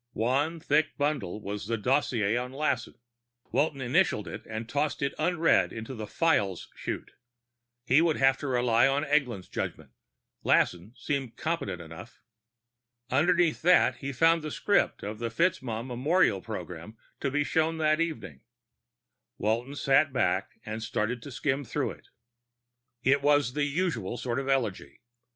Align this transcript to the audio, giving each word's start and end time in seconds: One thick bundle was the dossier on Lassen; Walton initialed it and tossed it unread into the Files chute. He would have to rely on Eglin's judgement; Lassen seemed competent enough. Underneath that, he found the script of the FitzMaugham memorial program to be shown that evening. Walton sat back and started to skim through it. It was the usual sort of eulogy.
One 0.13 0.59
thick 0.59 0.97
bundle 0.97 1.39
was 1.39 1.67
the 1.67 1.77
dossier 1.77 2.35
on 2.35 2.51
Lassen; 2.51 2.95
Walton 3.51 3.81
initialed 3.81 4.27
it 4.27 4.43
and 4.49 4.67
tossed 4.67 5.03
it 5.03 5.13
unread 5.19 5.71
into 5.71 5.93
the 5.93 6.07
Files 6.07 6.69
chute. 6.75 7.11
He 7.85 8.01
would 8.01 8.17
have 8.17 8.35
to 8.39 8.47
rely 8.47 8.87
on 8.87 9.03
Eglin's 9.05 9.47
judgement; 9.47 9.91
Lassen 10.43 10.95
seemed 10.97 11.37
competent 11.37 11.81
enough. 11.83 12.23
Underneath 13.11 13.61
that, 13.61 13.97
he 13.97 14.11
found 14.11 14.41
the 14.41 14.49
script 14.49 15.03
of 15.03 15.19
the 15.19 15.29
FitzMaugham 15.29 15.85
memorial 15.85 16.41
program 16.41 16.97
to 17.19 17.29
be 17.29 17.43
shown 17.43 17.77
that 17.77 18.01
evening. 18.01 18.41
Walton 19.37 19.75
sat 19.75 20.11
back 20.11 20.59
and 20.65 20.81
started 20.81 21.21
to 21.21 21.31
skim 21.31 21.63
through 21.63 21.91
it. 21.91 22.07
It 23.03 23.21
was 23.21 23.53
the 23.53 23.65
usual 23.65 24.17
sort 24.17 24.39
of 24.39 24.47
eulogy. 24.47 25.01